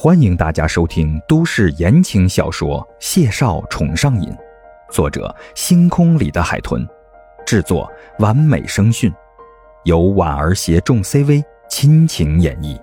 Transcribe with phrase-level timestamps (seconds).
[0.00, 4.30] 欢迎大家收听都市言情小说《谢少宠上瘾》，
[4.92, 6.86] 作者：星空里的海豚，
[7.44, 9.12] 制作：完美声讯，
[9.82, 12.80] 由婉儿携众 CV 亲情演绎，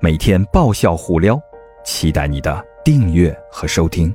[0.00, 1.36] 每天爆笑互撩，
[1.84, 4.14] 期待你的订阅和收听。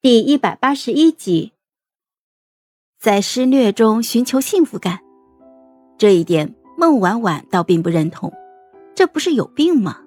[0.00, 1.52] 第一百八十一集，
[3.00, 5.00] 在施虐中寻求幸福感，
[5.98, 8.32] 这一点孟婉婉倒并不认同。
[8.96, 9.98] 这不是有病吗？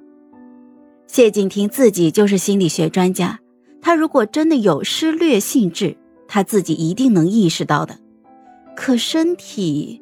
[1.05, 3.40] 谢景亭自己就是心理学专家，
[3.82, 5.96] 他如果真的有失虐性质，
[6.27, 7.99] 他自己一定能意识到的。
[8.76, 10.02] 可身体，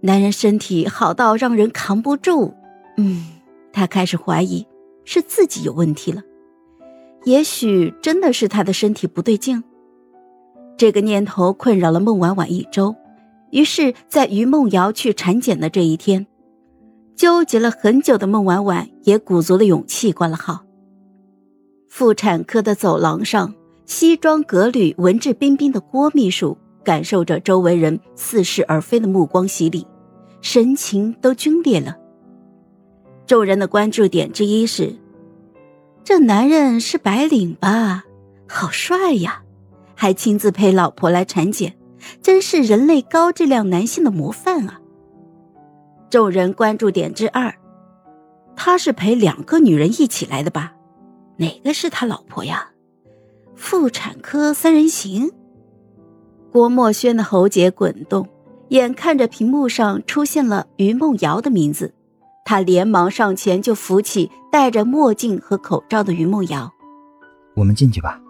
[0.00, 2.54] 男人身体好到让人扛不住，
[2.96, 3.24] 嗯，
[3.72, 4.66] 他开始怀疑
[5.04, 6.22] 是自己有问题了。
[7.24, 9.62] 也许真的是他的身体不对劲。
[10.76, 12.96] 这个念头困扰了孟婉婉一周，
[13.50, 16.26] 于是，在于梦瑶去产检的这一天。
[17.16, 20.62] 纠结了很久的孟婉婉也鼓足了勇气挂了号。
[21.88, 23.54] 妇产科的走廊上，
[23.86, 29.86] 西装革履、文质彬彬的郭秘书感受着周围人似是而非的目光洗礼，
[30.42, 31.96] 神情都皲裂了。
[33.26, 34.94] 众人的关注点之一是：
[36.04, 38.04] 这男人是白领吧？
[38.46, 39.42] 好帅呀！
[39.94, 41.74] 还亲自陪老婆来产检，
[42.20, 44.80] 真是人类高质量男性的模范啊！
[46.08, 47.52] 众人关注点之二，
[48.54, 50.72] 他是陪两个女人一起来的吧？
[51.36, 52.70] 哪个是他老婆呀？
[53.54, 55.30] 妇产科三人行。
[56.52, 58.28] 郭墨轩的喉结滚动，
[58.68, 61.92] 眼看着屏幕上出现了于梦瑶的名字，
[62.44, 66.72] 他连忙上前就扶起戴着墨镜和口罩的于梦瑶。
[67.54, 68.20] 我们进去吧。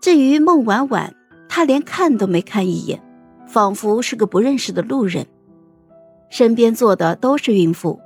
[0.00, 1.14] 至于孟婉婉，
[1.48, 3.00] 他连看都没看一眼，
[3.46, 5.26] 仿佛是个不认识的路人。
[6.32, 8.00] 身边坐的都是孕妇，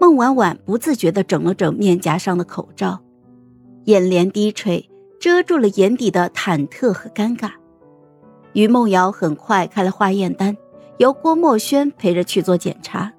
[0.00, 3.00] 孟婉婉不自觉地整了整面颊上的口罩，
[3.86, 4.88] 眼帘低垂，
[5.18, 7.50] 遮住了眼底的忐忑和尴尬。
[8.52, 10.56] 于梦瑶很快开了化验单，
[10.98, 13.12] 由郭墨轩陪着去做检查。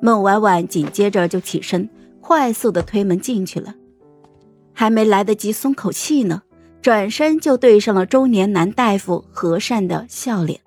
[0.00, 1.88] 孟婉婉紧接着就起身，
[2.20, 3.72] 快速地推门进去了，
[4.72, 6.42] 还没来得及松口气呢，
[6.80, 10.58] 转身就对上了中年男大夫和善的笑脸，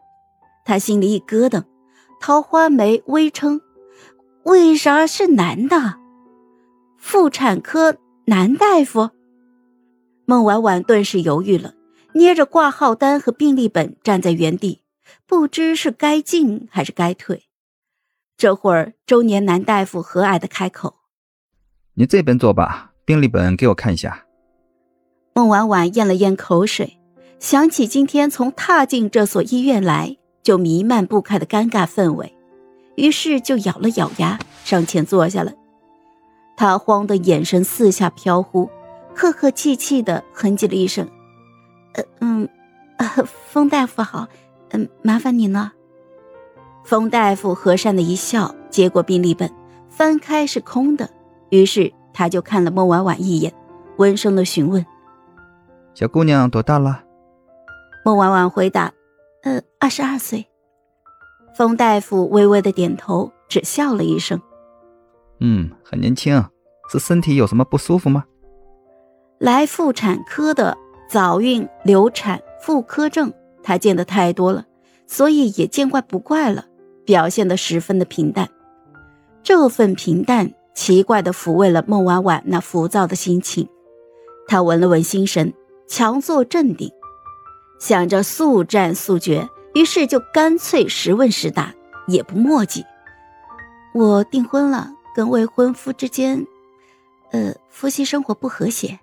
[0.63, 1.61] 他心里一咯噔。
[2.19, 3.61] 桃花眉微撑，
[4.43, 5.95] 为啥是男的？
[6.97, 9.11] 妇产科男大夫。
[10.25, 11.75] 孟婉婉顿时犹豫了，
[12.13, 14.81] 捏着挂号单和病历本站在原地，
[15.27, 17.43] 不知是该进还是该退。
[18.35, 20.95] 这会儿，中年男大夫和蔼的开口
[21.93, 24.25] ：“你这边坐吧，病历本给我看一下。”
[25.35, 26.97] 孟婉婉咽了咽口水，
[27.39, 30.17] 想起今天从踏进这所医院来。
[30.45, 32.31] 就弥漫不开的尴尬氛围，
[32.95, 35.51] 于是就咬了咬牙，上前坐下了。
[36.55, 38.69] 他慌的眼神四下飘忽，
[39.15, 41.09] 客客气气的哼唧了一声
[41.95, 42.47] ：“呃嗯，
[42.97, 43.07] 呃，
[43.47, 44.27] 风大夫好，
[44.69, 45.73] 嗯，麻烦您了。”
[46.85, 49.51] 风大夫和善的一笑，接过病历本，
[49.89, 51.09] 翻开是空的，
[51.49, 53.51] 于是他就看了孟婉婉一眼，
[53.97, 54.85] 温声的询问
[55.95, 57.01] ：“小姑娘多大了？”
[58.05, 58.93] 孟婉婉回答。
[59.45, 60.47] 呃，二十二岁。
[61.55, 64.41] 冯大夫微微的点头，只笑了一声。
[65.39, 66.43] 嗯，很年轻，
[66.91, 68.25] 是身体有什么不舒服吗？
[69.37, 70.75] 来妇产科的
[71.07, 74.65] 早孕、流产、妇科症，他见的太多了，
[75.05, 76.65] 所以也见怪不怪了，
[77.05, 78.49] 表现的十分的平淡。
[79.43, 83.69] 这份平淡，奇怪的抚慰了孟婉婉那浮躁的心情。
[84.47, 85.53] 她稳了稳心神，
[85.87, 86.91] 强作镇定。
[87.79, 91.73] 想着速战速决，于是就干脆实问实答，
[92.07, 92.83] 也不墨迹。
[93.93, 96.45] 我订婚了，跟未婚夫之间，
[97.31, 98.99] 呃，夫妻生活不和谐。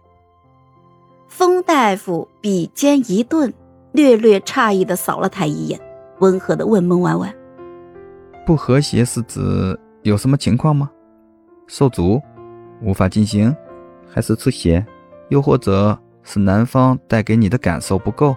[1.28, 3.52] 风大夫笔尖一顿，
[3.92, 5.80] 略略诧异的扫了他一眼，
[6.18, 7.34] 温和的问孟婉婉
[8.44, 10.90] ：“不和谐是指有什么情况吗？
[11.66, 12.20] 受阻，
[12.82, 13.54] 无法进行，
[14.06, 14.84] 还是出血，
[15.30, 18.36] 又或者是男方带给你的感受不够？”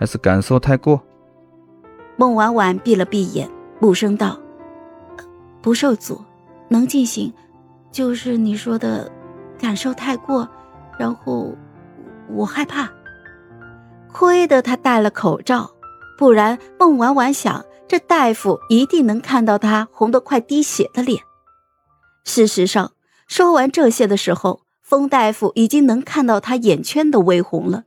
[0.00, 0.98] 还是感受太过。
[2.16, 3.50] 孟婉婉闭了闭眼，
[3.80, 4.40] 木声道
[5.60, 6.24] ：“不受阻，
[6.68, 7.30] 能进行，
[7.92, 9.12] 就是你说的，
[9.58, 10.48] 感受太过，
[10.98, 11.54] 然后
[12.30, 12.90] 我害怕。
[14.10, 15.70] 亏得他戴了口罩，
[16.16, 21.22] 不然孟婉婉想，这大夫一定能看到他红得快滴血的脸。
[22.24, 22.92] 事实上，
[23.26, 27.84] 说完这些的时候，风大夫已经能看到他眼圈的微红了。”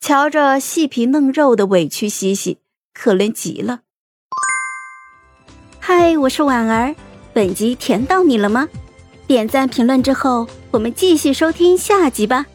[0.00, 2.58] 瞧着细皮嫩肉的委屈兮兮，
[2.92, 3.80] 可怜极了。
[5.80, 6.94] 嗨，我是婉儿，
[7.32, 8.68] 本集甜到你了吗？
[9.26, 12.46] 点赞评论之后，我们继续收听下集吧。